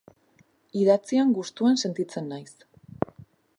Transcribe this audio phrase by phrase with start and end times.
[0.83, 2.51] Idatzian gustuan sentitzen naiz.